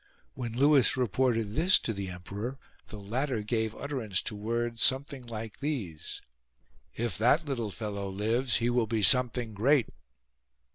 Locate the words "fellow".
7.69-8.09